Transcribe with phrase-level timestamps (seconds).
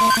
[0.00, 0.16] 12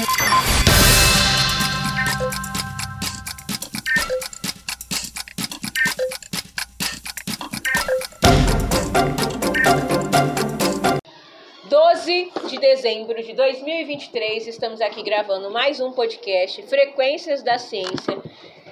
[12.46, 18.22] de dezembro de 2023, estamos aqui gravando mais um podcast, Frequências da Ciência,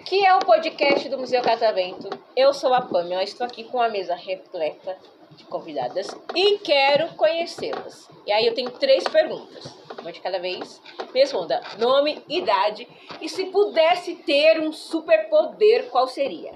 [0.05, 2.11] que é o podcast do Museu Catavento.
[2.37, 4.95] Eu sou a Pamela, estou aqui com a mesa repleta
[5.31, 8.11] de convidadas e quero conhecê-las.
[8.27, 10.81] E aí eu tenho três perguntas, uma de cada vez.
[11.13, 12.89] Me responda nome, idade
[13.21, 16.53] e se pudesse ter um superpoder, qual seria?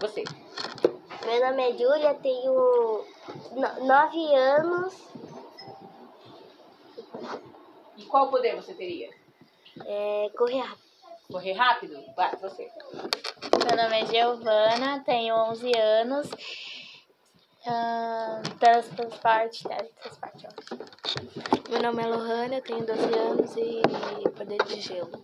[0.00, 0.24] Você.
[1.26, 3.04] Meu nome é Júlia, tenho
[3.52, 4.94] no- nove anos,
[7.96, 9.10] E qual poder você teria?
[9.84, 10.88] é, correr rápido.
[11.30, 12.04] Correr rápido?
[12.16, 12.70] Vai, você.
[12.92, 16.28] Meu nome é Giovana, tenho 11 anos.
[17.70, 20.50] Ah, teletransporte, acho.
[21.68, 23.82] Meu nome é Lohana, eu tenho 12 anos e
[24.30, 25.22] poder de gelo.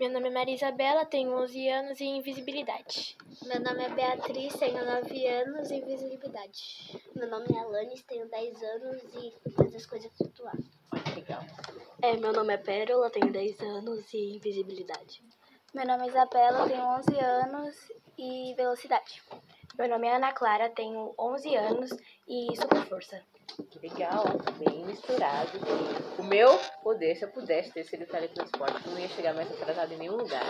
[0.00, 3.14] Meu nome é Maria Isabela, tenho 11 anos e invisibilidade.
[3.44, 6.98] Meu nome é Beatriz, tenho nove anos e invisibilidade.
[7.14, 10.56] Meu nome é Alanis, tenho 10 anos e fazer as coisas flutuar.
[11.14, 11.44] Legal.
[12.00, 15.22] É, meu nome é Pérola, tenho 10 anos e invisibilidade.
[15.74, 19.22] Meu nome é Isabela, tenho 11 anos e velocidade.
[19.78, 21.90] Meu nome é Ana Clara, tenho 11 anos
[22.26, 23.20] e super força.
[23.70, 24.24] Que legal,
[24.58, 25.50] bem misturado.
[26.18, 29.92] O meu poder, se eu pudesse ter sido teletransporte, eu não ia chegar mais atrasado
[29.92, 30.44] em nenhum lugar.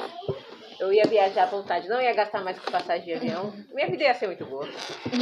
[0.79, 3.53] Eu ia viajar à vontade, não ia gastar mais com passagem de avião.
[3.75, 4.69] Minha vida ia ser muito boa.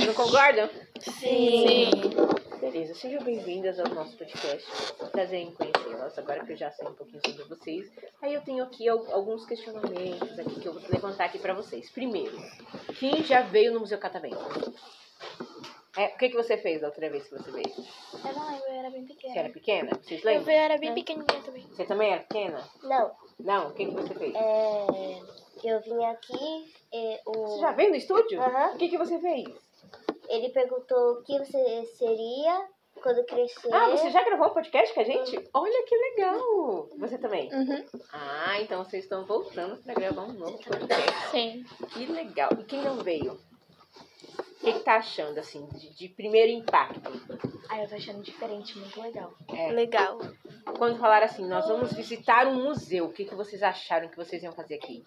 [0.07, 0.69] Não concordam?
[1.01, 1.91] Sim.
[2.75, 4.67] Beleza, sejam bem-vindas ao nosso podcast.
[5.13, 7.89] Prazer em conhecê-las, agora que eu já sei um pouquinho sobre vocês.
[8.21, 11.89] Aí eu tenho aqui al- alguns questionamentos aqui que eu vou levantar aqui pra vocês.
[11.91, 12.37] Primeiro,
[12.99, 14.75] quem já veio no Museu Catavento?
[15.97, 17.69] É, o que, que você fez da outra vez que você veio?
[17.69, 19.39] Eu não lembro, eu era bem Você pequena.
[19.39, 19.91] era pequena?
[20.03, 20.53] Vocês Eu lembram?
[20.55, 21.63] era bem pequenininha também.
[21.69, 22.69] Você também era pequena?
[22.83, 23.69] Não, Não?
[23.69, 24.35] O que, que você fez?
[24.35, 25.21] é,
[25.63, 28.43] eu vim aqui, é, o, Você já veio no estúdio?
[28.43, 28.75] Aham.
[28.75, 29.45] O que, que você fez?
[30.35, 32.69] Ele perguntou o que você seria
[33.03, 33.73] quando crescer.
[33.73, 35.51] Ah, você já gravou um podcast com a gente?
[35.53, 36.89] Olha que legal!
[36.99, 37.53] Você também?
[37.53, 37.85] Uhum.
[38.13, 41.31] Ah, então vocês estão voltando pra gravar um novo podcast.
[41.31, 41.65] Sim.
[41.93, 42.51] Que legal.
[42.59, 43.33] E quem não veio?
[43.33, 47.13] O que, que tá achando, assim, de, de primeiro impacto?
[47.69, 49.35] Ah, eu tô achando diferente, muito legal.
[49.53, 50.19] É, Legal.
[50.79, 54.43] quando falaram assim, nós vamos visitar um museu, o que, que vocês acharam que vocês
[54.43, 55.05] iam fazer aqui?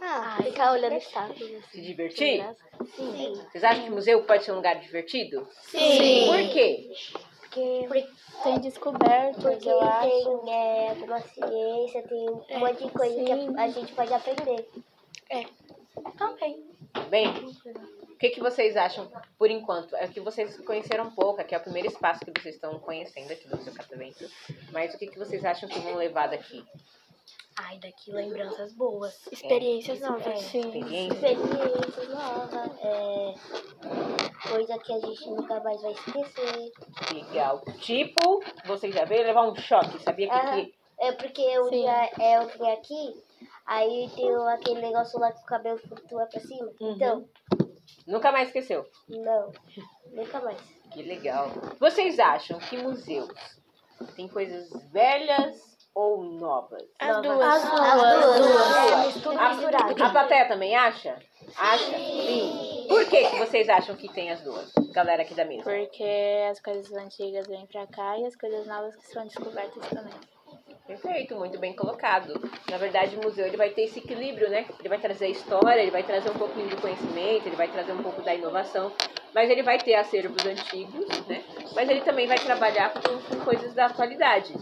[0.00, 1.64] Ah, ficar olhando estátuas.
[1.66, 2.44] Se divertir?
[2.96, 3.40] Sim.
[3.50, 5.48] Vocês acham que museu pode ser um lugar divertido?
[5.62, 6.26] Sim.
[6.26, 6.90] Por quê?
[7.40, 8.06] Porque,
[8.44, 10.38] Tem descobertas, porque eu acho.
[10.44, 13.56] tem é, alguma ciência, tem um monte de coisa que sim.
[13.56, 14.68] a, a gente pode aprender.
[16.16, 16.64] Também.
[17.08, 19.96] Bem, o que, que vocês acham por enquanto?
[19.96, 23.32] É que vocês conheceram um pouco, aqui é o primeiro espaço que vocês estão conhecendo
[23.32, 24.28] aqui do seu catavento.
[24.72, 26.64] Mas o que, que vocês acham que vão levar daqui?
[27.56, 29.26] Ai, daqui lembranças boas.
[29.30, 30.40] Experiências novas.
[30.40, 30.60] Sim.
[30.60, 31.32] Experiência?
[31.32, 33.34] Experiências novas, é,
[34.48, 36.72] coisa que a gente nunca mais vai esquecer.
[37.12, 37.60] Legal.
[37.78, 40.64] Tipo, vocês já veio levar um choque, sabia que, Aham.
[40.64, 41.70] que É porque um Sim.
[41.70, 43.22] dia é, eu vim aqui,
[43.66, 46.70] aí tem aquele negócio lá que o cabelo flutua pra cima.
[46.80, 46.92] Uhum.
[46.92, 47.28] Então,
[48.06, 48.86] nunca mais esqueceu?
[49.08, 49.52] não,
[50.12, 50.58] nunca mais.
[50.92, 51.50] Que legal.
[51.78, 53.28] Vocês acham que museus
[54.16, 56.82] têm coisas velhas ou novas?
[56.98, 57.40] As duas.
[57.40, 57.86] As duas.
[57.86, 60.04] É, É, tudo a, misturado.
[60.04, 61.16] a plateia também acha?
[61.56, 61.96] Acha?
[61.96, 62.86] Sim.
[62.88, 64.72] Por que, que vocês acham que tem as duas?
[64.92, 65.62] Galera aqui da mesa.
[65.62, 70.14] Porque as coisas antigas vêm pra cá e as coisas novas que são descobertas também.
[70.86, 72.34] Perfeito, muito bem colocado.
[72.68, 74.66] Na verdade, o museu ele vai ter esse equilíbrio, né?
[74.80, 77.92] Ele vai trazer a história, ele vai trazer um pouquinho do conhecimento, ele vai trazer
[77.92, 78.92] um pouco da inovação,
[79.32, 81.44] mas ele vai ter acervos antigos, né?
[81.76, 84.52] Mas ele também vai trabalhar com, com coisas da atualidade.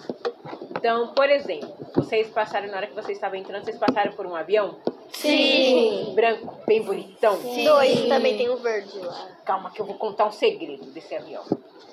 [0.78, 4.36] Então, por exemplo, vocês passaram, na hora que vocês estavam entrando, vocês passaram por um
[4.36, 4.76] avião
[5.10, 6.12] Sim.
[6.14, 7.36] branco, bem bonitão.
[7.64, 9.28] Dois, também tem o verde lá.
[9.44, 11.42] Calma que eu vou contar um segredo desse avião.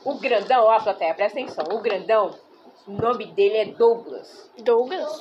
[0.04, 1.66] O grandão, ó, plateia, presta atenção.
[1.76, 2.36] O grandão,
[2.88, 4.52] o nome dele é Douglas.
[4.60, 5.20] Douglas?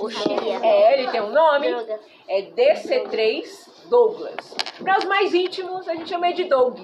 [0.62, 1.70] É, ele tem um nome.
[1.70, 2.00] Droga.
[2.28, 4.54] É DC3 Douglas.
[4.82, 6.78] Para os mais íntimos, a gente chama ele de Doug.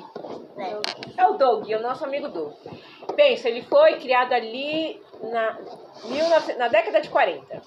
[1.19, 2.55] É o Doug, é o nosso amigo Doug.
[3.15, 5.59] Pensa, ele foi criado ali na,
[6.05, 7.63] 19 na década de 40.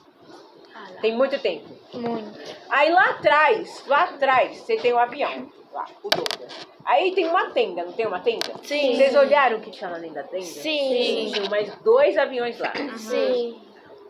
[1.02, 1.68] Tem muito tempo.
[1.94, 2.40] Muito.
[2.70, 5.52] Aí lá atrás, lá atrás, você tem o avião.
[5.72, 6.68] Lá, o Douglas.
[6.86, 8.52] Aí tem uma tenda, não tem uma tenda?
[8.64, 8.96] Sim.
[8.96, 10.44] Vocês olharam o que tinha lá dentro da tenda?
[10.46, 11.32] Sim.
[11.34, 12.74] Tinham mais dois aviões lá.
[12.98, 13.62] Sim.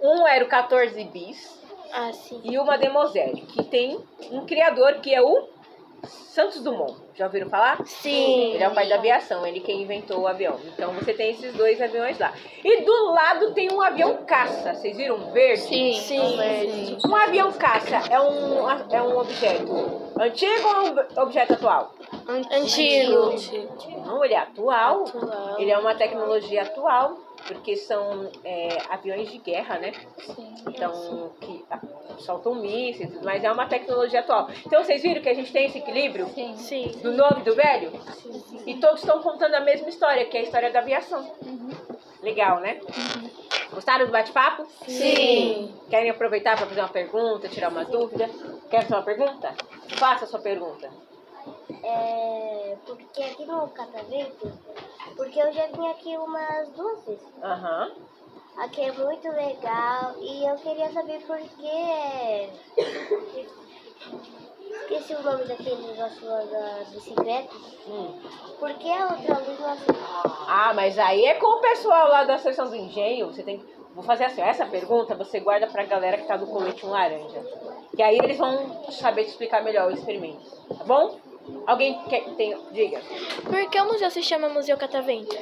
[0.01, 1.59] Um era o 14 bis
[1.93, 2.41] Ah, sim.
[2.43, 3.99] e uma Demoselle, que tem
[4.31, 5.47] um criador que é o
[6.05, 6.95] Santos Dumont.
[7.15, 7.85] Já ouviram falar?
[7.85, 8.53] Sim.
[8.53, 10.59] Ele é o pai da aviação, ele quem inventou o avião.
[10.65, 12.33] Então você tem esses dois aviões lá.
[12.63, 14.73] E do lado tem um avião caça.
[14.73, 15.61] Vocês viram verde?
[15.61, 15.93] Sim.
[15.93, 16.97] Sim.
[17.05, 21.93] Um avião caça é um, é um objeto antigo ou um objeto atual?
[22.51, 23.35] Antigo.
[24.05, 25.03] Não, ele é atual.
[25.03, 25.59] Atual.
[25.59, 27.17] Ele é uma tecnologia atual,
[27.47, 29.91] porque são é, aviões de guerra, né?
[30.17, 30.55] Sim.
[30.67, 31.79] Então, que ah,
[32.17, 34.49] soltam mísseis, mas é uma tecnologia atual.
[34.65, 36.55] Então, vocês viram que a gente tem esse equilíbrio Sim.
[36.57, 36.99] Sim.
[37.01, 37.91] do novo e do velho?
[38.65, 41.31] E todos estão contando a mesma história, que é a história da aviação.
[42.21, 42.79] Legal, né?
[43.71, 44.65] Gostaram do bate-papo?
[44.87, 45.73] Sim.
[45.89, 48.29] Querem aproveitar para fazer uma pergunta, tirar uma dúvida?
[48.69, 49.53] Quer fazer uma pergunta?
[49.97, 50.89] Faça a sua pergunta.
[51.83, 54.51] É, porque aqui no catavento,
[55.15, 57.27] porque eu já vim aqui umas duas vezes.
[57.41, 57.91] Aham.
[58.57, 62.49] Aqui é muito legal e eu queria saber por que.
[64.69, 67.55] Esqueci o nome daquele negócio lá da bicicleta.
[67.87, 68.19] Hum.
[68.59, 69.99] Por que a outra luz não acende?
[70.47, 73.27] Ah, mas aí é com o pessoal lá da seção do engenho.
[73.27, 73.73] Você tem que.
[73.93, 77.43] Vou fazer assim, essa pergunta você guarda pra galera que tá do colete um laranja.
[77.95, 80.43] Que aí eles vão saber te explicar melhor o experimento.
[80.77, 81.19] Tá bom?
[81.67, 82.57] Alguém quer tem.
[82.71, 83.01] Diga.
[83.43, 85.35] Por que o museu se chama Museu Catavento?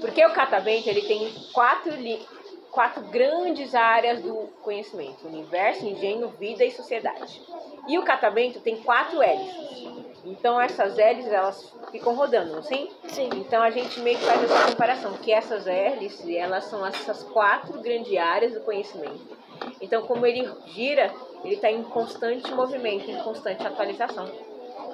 [0.00, 2.24] Porque o catavento ele tem quatro, li-
[2.70, 7.40] quatro grandes áreas do conhecimento: universo, engenho, vida e sociedade.
[7.88, 9.86] E o catavento tem quatro hélices.
[10.24, 12.90] Então essas hélices elas ficam rodando, não sim?
[13.06, 13.30] Sim.
[13.34, 17.80] Então a gente meio que faz essa comparação, que essas hélices, elas são essas quatro
[17.80, 19.36] grandes áreas do conhecimento.
[19.80, 21.14] Então como ele gira,
[21.44, 24.28] ele está em constante movimento, em constante atualização.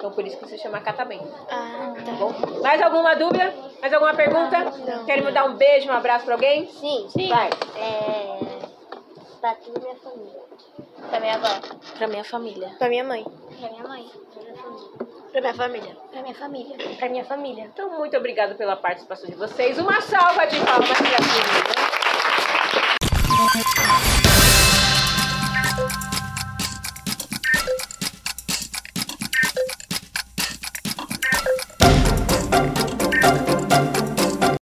[0.03, 1.25] Então por isso que se chama catavento.
[1.49, 2.11] Ah, Tá tá.
[2.11, 2.33] bom?
[2.61, 3.53] Mais alguma dúvida?
[3.79, 4.59] Mais alguma pergunta?
[4.59, 5.05] Não.
[5.05, 6.67] Querem mandar um beijo, um abraço pra alguém?
[6.67, 7.49] Sim, Vai.
[7.77, 8.37] é.
[9.39, 10.41] Pra toda minha família.
[11.09, 11.47] Pra minha avó.
[11.97, 12.69] Pra minha família.
[12.77, 13.23] Pra minha mãe.
[13.61, 14.05] Pra minha mãe.
[14.33, 14.91] Pra minha família.
[15.31, 15.97] Pra minha família.
[16.11, 16.95] Pra minha família.
[16.97, 17.63] Pra minha família.
[17.73, 19.79] Então, muito obrigada pela participação de vocês.
[19.79, 21.22] Uma salva de palmas pra?